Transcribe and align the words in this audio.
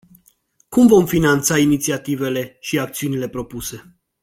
Cum 0.69 0.87
vom 0.87 1.05
finanța 1.05 1.57
inițiativele 1.57 2.57
și 2.59 2.79
acțiunile 2.79 3.29
propuse? 3.29 3.97